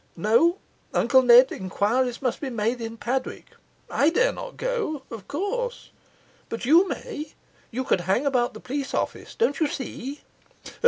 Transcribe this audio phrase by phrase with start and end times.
[0.17, 0.57] No,
[0.95, 3.49] Uncle Ned, enquiries must be made in Padwick;
[3.87, 5.91] I dare not go, of course;
[6.49, 7.33] but you may
[7.69, 10.21] you could hang about the police office, don't you see?